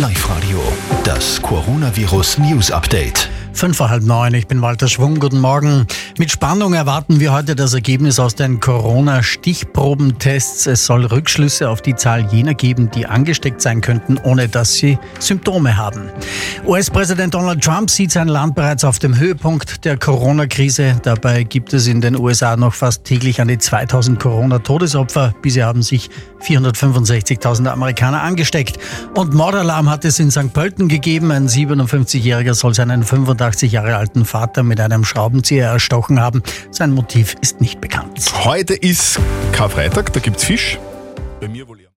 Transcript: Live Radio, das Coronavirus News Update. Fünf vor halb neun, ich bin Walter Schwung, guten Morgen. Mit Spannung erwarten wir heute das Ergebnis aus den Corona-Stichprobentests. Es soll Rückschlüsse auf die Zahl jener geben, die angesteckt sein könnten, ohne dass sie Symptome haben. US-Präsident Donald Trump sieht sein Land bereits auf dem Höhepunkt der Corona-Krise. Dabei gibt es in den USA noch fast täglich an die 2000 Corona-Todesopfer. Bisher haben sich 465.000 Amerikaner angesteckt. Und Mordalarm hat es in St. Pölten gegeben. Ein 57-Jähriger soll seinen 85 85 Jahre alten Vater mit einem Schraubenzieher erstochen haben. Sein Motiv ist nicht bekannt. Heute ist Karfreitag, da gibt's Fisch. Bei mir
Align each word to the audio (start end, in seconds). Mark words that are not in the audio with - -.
Live 0.00 0.30
Radio, 0.30 0.62
das 1.04 1.42
Coronavirus 1.42 2.38
News 2.38 2.70
Update. 2.70 3.28
Fünf 3.52 3.76
vor 3.76 3.90
halb 3.90 4.02
neun, 4.02 4.32
ich 4.32 4.46
bin 4.46 4.62
Walter 4.62 4.88
Schwung, 4.88 5.20
guten 5.20 5.40
Morgen. 5.40 5.86
Mit 6.18 6.30
Spannung 6.30 6.74
erwarten 6.74 7.20
wir 7.20 7.32
heute 7.32 7.54
das 7.54 7.74
Ergebnis 7.74 8.18
aus 8.18 8.34
den 8.34 8.60
Corona-Stichprobentests. 8.60 10.66
Es 10.66 10.86
soll 10.86 11.06
Rückschlüsse 11.06 11.68
auf 11.68 11.82
die 11.82 11.94
Zahl 11.94 12.26
jener 12.32 12.54
geben, 12.54 12.90
die 12.90 13.06
angesteckt 13.06 13.62
sein 13.62 13.80
könnten, 13.80 14.18
ohne 14.18 14.48
dass 14.48 14.74
sie 14.74 14.98
Symptome 15.18 15.76
haben. 15.76 16.10
US-Präsident 16.66 17.34
Donald 17.34 17.62
Trump 17.62 17.90
sieht 17.90 18.10
sein 18.10 18.28
Land 18.28 18.54
bereits 18.54 18.84
auf 18.84 18.98
dem 18.98 19.18
Höhepunkt 19.18 19.84
der 19.84 19.96
Corona-Krise. 19.96 21.00
Dabei 21.02 21.44
gibt 21.44 21.72
es 21.72 21.86
in 21.86 22.00
den 22.00 22.18
USA 22.18 22.56
noch 22.56 22.74
fast 22.74 23.04
täglich 23.04 23.40
an 23.40 23.48
die 23.48 23.58
2000 23.58 24.18
Corona-Todesopfer. 24.18 25.34
Bisher 25.42 25.66
haben 25.66 25.82
sich 25.82 26.10
465.000 26.42 27.68
Amerikaner 27.68 28.22
angesteckt. 28.22 28.78
Und 29.14 29.34
Mordalarm 29.34 29.88
hat 29.88 30.04
es 30.04 30.18
in 30.18 30.30
St. 30.30 30.52
Pölten 30.52 30.88
gegeben. 30.88 31.30
Ein 31.30 31.48
57-Jähriger 31.48 32.54
soll 32.54 32.74
seinen 32.74 33.04
85 33.04 33.60
85 33.60 33.72
Jahre 33.72 33.96
alten 33.96 34.24
Vater 34.24 34.62
mit 34.62 34.80
einem 34.80 35.04
Schraubenzieher 35.04 35.66
erstochen 35.66 35.99
haben. 36.08 36.42
Sein 36.70 36.92
Motiv 36.92 37.36
ist 37.42 37.60
nicht 37.60 37.80
bekannt. 37.80 38.24
Heute 38.44 38.74
ist 38.74 39.18
Karfreitag, 39.52 40.12
da 40.12 40.20
gibt's 40.20 40.44
Fisch. 40.44 40.78
Bei 41.40 41.48
mir 41.48 41.66